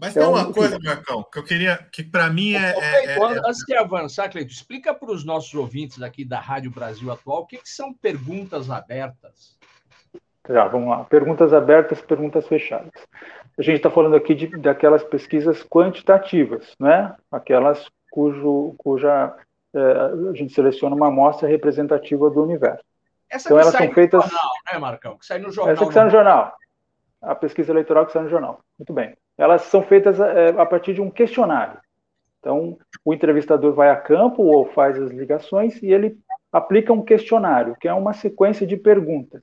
Mas 0.00 0.14
tem 0.14 0.22
uma 0.22 0.52
coisa, 0.52 0.78
Marcão, 0.82 1.22
que 1.22 1.38
eu 1.38 1.44
queria, 1.44 1.76
que 1.92 2.02
para 2.02 2.28
mim 2.28 2.54
é, 2.54 2.72
é, 2.76 3.04
é, 3.12 3.18
Antes 3.20 3.64
de 3.66 3.76
avançar, 3.76 4.28
Cleito, 4.28 4.50
explica 4.50 4.92
para 4.92 5.12
os 5.12 5.24
nossos 5.24 5.54
ouvintes 5.54 6.02
aqui 6.02 6.24
da 6.24 6.40
Rádio 6.40 6.70
Brasil 6.70 7.10
Atual 7.12 7.42
o 7.42 7.46
que, 7.46 7.58
que 7.58 7.68
são 7.68 7.92
perguntas 7.92 8.70
abertas. 8.70 9.56
Já, 10.48 10.66
vamos 10.66 10.88
lá. 10.88 11.04
Perguntas 11.04 11.52
abertas, 11.52 12.00
perguntas 12.00 12.48
fechadas 12.48 12.90
a 13.58 13.62
gente 13.62 13.76
está 13.76 13.90
falando 13.90 14.16
aqui 14.16 14.34
de, 14.34 14.46
daquelas 14.58 15.02
pesquisas 15.04 15.62
quantitativas, 15.62 16.74
né? 16.78 17.14
aquelas 17.30 17.86
cujo, 18.10 18.74
cuja 18.78 19.34
é, 19.74 19.80
a 20.30 20.34
gente 20.34 20.52
seleciona 20.52 20.94
uma 20.94 21.08
amostra 21.08 21.48
representativa 21.48 22.30
do 22.30 22.42
universo. 22.42 22.84
Essa 23.30 23.48
então, 23.48 23.58
elas 23.58 23.74
são 23.74 23.90
feitas. 23.92 24.22
Jornal, 24.22 24.50
né, 24.72 24.78
Marcão? 24.78 25.18
Que 25.18 25.26
sai 25.26 25.38
no 25.38 25.50
jornal. 25.50 25.74
Essa 25.74 25.86
que 25.86 25.94
sai 25.94 26.04
no 26.04 26.10
jornal. 26.10 26.54
A 27.20 27.34
pesquisa 27.34 27.72
eleitoral 27.72 28.06
que 28.06 28.12
sai 28.12 28.22
no 28.22 28.28
jornal. 28.28 28.60
Muito 28.78 28.92
bem. 28.92 29.16
Elas 29.36 29.62
são 29.62 29.82
feitas 29.82 30.20
é, 30.20 30.48
a 30.50 30.66
partir 30.66 30.94
de 30.94 31.00
um 31.00 31.10
questionário. 31.10 31.78
Então, 32.38 32.76
o 33.04 33.14
entrevistador 33.14 33.72
vai 33.72 33.90
a 33.90 33.96
campo 33.96 34.42
ou 34.42 34.66
faz 34.66 35.00
as 35.00 35.10
ligações 35.10 35.80
e 35.82 35.92
ele 35.92 36.18
aplica 36.52 36.92
um 36.92 37.02
questionário, 37.02 37.76
que 37.80 37.88
é 37.88 37.94
uma 37.94 38.12
sequência 38.12 38.66
de 38.66 38.76
perguntas. 38.76 39.42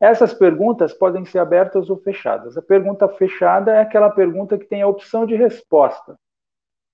Essas 0.00 0.32
perguntas 0.32 0.92
podem 0.92 1.24
ser 1.24 1.40
abertas 1.40 1.90
ou 1.90 1.96
fechadas. 1.96 2.56
A 2.56 2.62
pergunta 2.62 3.08
fechada 3.08 3.72
é 3.72 3.80
aquela 3.80 4.10
pergunta 4.10 4.56
que 4.56 4.66
tem 4.66 4.82
a 4.82 4.86
opção 4.86 5.26
de 5.26 5.34
resposta. 5.34 6.16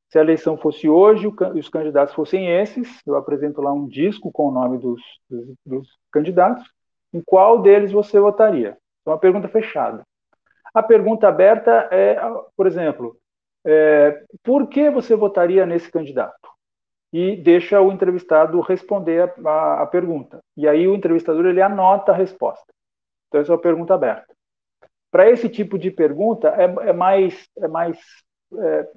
Se 0.09 0.19
a 0.19 0.23
eleição 0.23 0.57
fosse 0.57 0.89
hoje 0.89 1.27
e 1.55 1.59
os 1.59 1.69
candidatos 1.69 2.15
fossem 2.15 2.49
esses, 2.49 3.01
eu 3.07 3.17
apresento 3.17 3.61
lá 3.61 3.73
um 3.73 3.87
disco 3.87 4.31
com 4.33 4.47
o 4.49 4.51
nome 4.53 4.79
dos, 4.79 5.03
dos, 5.29 5.57
dos 5.67 5.89
candidatos, 6.11 6.65
em 7.13 7.21
qual 7.21 7.61
deles 7.61 7.93
você 7.93 8.19
votaria? 8.19 8.79
É 9.05 9.11
uma 9.11 9.19
pergunta 9.19 9.49
fechada. 9.49 10.03
A 10.75 10.83
pergunta 10.83 11.29
aberta 11.29 11.89
é, 11.93 12.17
por 12.57 12.67
exemplo, 12.67 13.17
é, 13.65 14.25
por 14.43 14.69
que 14.69 14.91
você 14.91 15.15
votaria 15.15 15.65
nesse 15.65 15.91
candidato? 15.91 16.49
E 17.13 17.37
deixa 17.37 17.81
o 17.81 17.93
entrevistado 17.93 18.61
responder 18.61 19.23
a, 19.23 19.49
a, 19.49 19.83
a 19.83 19.87
pergunta. 19.87 20.41
E 20.57 20.67
aí 20.67 20.89
o 20.89 20.95
entrevistador 20.95 21.47
ele 21.47 21.63
anota 21.63 22.11
a 22.11 22.17
resposta. 22.17 22.67
Então, 23.29 23.41
essa 23.41 23.53
é 23.53 23.55
uma 23.55 23.63
pergunta 23.63 23.95
aberta. 23.95 24.35
Para 25.13 25.31
esse 25.31 25.49
tipo 25.49 25.79
de 25.79 25.93
pergunta, 25.93 26.49
é, 26.49 26.89
é 26.89 26.93
mais. 26.93 27.49
É 27.57 27.69
mais 27.69 27.99
é, 28.59 28.89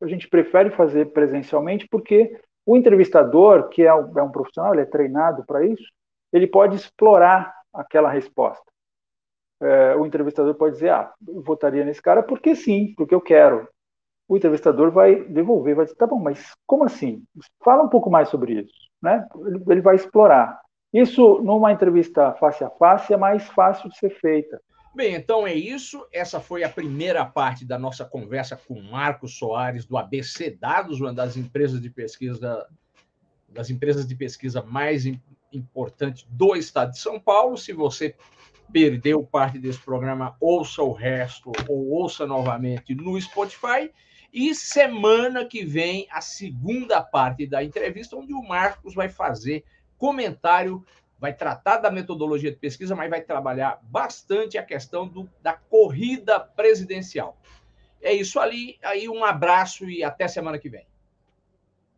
a 0.00 0.06
gente 0.06 0.28
prefere 0.28 0.70
fazer 0.70 1.06
presencialmente 1.06 1.88
porque 1.90 2.40
o 2.64 2.76
entrevistador, 2.76 3.68
que 3.68 3.82
é 3.82 3.92
um, 3.92 4.16
é 4.16 4.22
um 4.22 4.30
profissional, 4.30 4.72
ele 4.72 4.82
é 4.82 4.86
treinado 4.86 5.44
para 5.44 5.64
isso, 5.66 5.82
ele 6.32 6.46
pode 6.46 6.76
explorar 6.76 7.52
aquela 7.74 8.08
resposta. 8.08 8.62
É, 9.60 9.96
o 9.96 10.06
entrevistador 10.06 10.54
pode 10.54 10.74
dizer, 10.74 10.90
ah, 10.90 11.12
votaria 11.20 11.84
nesse 11.84 12.00
cara 12.00 12.22
porque 12.22 12.54
sim, 12.54 12.94
porque 12.96 13.14
eu 13.14 13.20
quero. 13.20 13.68
O 14.28 14.36
entrevistador 14.36 14.90
vai 14.90 15.24
devolver, 15.24 15.74
vai 15.74 15.84
dizer, 15.84 15.96
tá 15.96 16.06
bom, 16.06 16.18
mas 16.18 16.54
como 16.66 16.84
assim? 16.84 17.24
Fala 17.64 17.82
um 17.82 17.88
pouco 17.88 18.10
mais 18.10 18.28
sobre 18.28 18.60
isso. 18.60 18.74
Né? 19.02 19.26
Ele, 19.46 19.62
ele 19.68 19.80
vai 19.80 19.96
explorar. 19.96 20.60
Isso, 20.92 21.40
numa 21.42 21.72
entrevista 21.72 22.32
face 22.34 22.64
a 22.64 22.70
face, 22.70 23.12
é 23.12 23.16
mais 23.16 23.46
fácil 23.48 23.90
de 23.90 23.98
ser 23.98 24.10
feita. 24.10 24.60
Bem, 24.94 25.14
então 25.14 25.46
é 25.46 25.54
isso. 25.54 26.06
Essa 26.12 26.40
foi 26.40 26.64
a 26.64 26.68
primeira 26.68 27.24
parte 27.24 27.64
da 27.64 27.78
nossa 27.78 28.04
conversa 28.04 28.56
com 28.56 28.80
Marcos 28.82 29.38
Soares, 29.38 29.84
do 29.84 29.96
ABC 29.96 30.50
Dados, 30.50 31.00
uma 31.00 31.12
das 31.12 31.36
empresas 31.36 31.80
de 31.80 31.90
pesquisa, 31.90 32.66
das 33.48 33.70
empresas 33.70 34.06
de 34.06 34.14
pesquisa 34.14 34.62
mais 34.62 35.04
importantes 35.52 36.26
do 36.28 36.56
estado 36.56 36.92
de 36.92 36.98
São 36.98 37.20
Paulo. 37.20 37.56
Se 37.56 37.72
você 37.72 38.14
perdeu 38.72 39.24
parte 39.24 39.58
desse 39.58 39.78
programa, 39.78 40.36
ouça 40.40 40.82
o 40.82 40.92
resto 40.92 41.52
ou 41.68 41.88
ouça 41.88 42.26
novamente 42.26 42.94
no 42.94 43.20
Spotify. 43.20 43.90
E 44.32 44.54
semana 44.54 45.44
que 45.44 45.64
vem, 45.64 46.06
a 46.10 46.20
segunda 46.20 47.02
parte 47.02 47.46
da 47.46 47.64
entrevista, 47.64 48.16
onde 48.16 48.34
o 48.34 48.42
Marcos 48.42 48.94
vai 48.94 49.08
fazer 49.08 49.64
comentário, 49.96 50.84
vai 51.18 51.32
tratar 51.32 51.78
da 51.78 51.90
metodologia 51.90 52.50
de 52.50 52.56
pesquisa, 52.56 52.94
mas 52.94 53.10
vai 53.10 53.20
trabalhar 53.20 53.80
bastante 53.82 54.56
a 54.56 54.62
questão 54.62 55.08
do, 55.08 55.28
da 55.42 55.54
corrida 55.54 56.38
presidencial. 56.38 57.36
É 58.00 58.12
isso 58.12 58.38
ali. 58.38 58.78
Aí 58.82 59.08
um 59.08 59.24
abraço 59.24 59.88
e 59.88 60.04
até 60.04 60.28
semana 60.28 60.58
que 60.58 60.68
vem. 60.68 60.86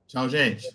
Tchau, 0.07 0.29
gente. 0.29 0.75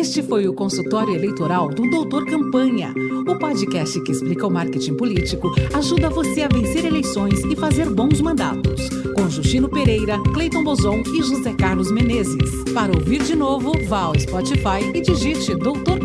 Este 0.00 0.22
foi 0.22 0.48
o 0.48 0.54
consultório 0.54 1.14
eleitoral 1.14 1.68
do 1.68 1.82
Doutor 1.90 2.24
Campanha, 2.24 2.94
o 3.28 3.38
podcast 3.38 4.00
que 4.00 4.12
explica 4.12 4.46
o 4.46 4.50
marketing 4.50 4.94
político, 4.94 5.52
ajuda 5.74 6.08
você 6.08 6.40
a 6.40 6.48
vencer 6.48 6.86
eleições 6.86 7.44
e 7.44 7.54
fazer 7.54 7.90
bons 7.90 8.18
mandatos. 8.22 8.88
Com 9.14 9.28
Justino 9.28 9.68
Pereira, 9.68 10.18
Cleiton 10.32 10.64
Bozon 10.64 11.02
e 11.14 11.22
José 11.22 11.52
Carlos 11.52 11.92
Menezes. 11.92 12.64
Para 12.72 12.96
ouvir 12.96 13.22
de 13.22 13.36
novo, 13.36 13.72
vá 13.88 14.04
ao 14.04 14.18
Spotify 14.18 14.90
e 14.94 15.02
digite 15.02 15.54
Doutor 15.54 15.98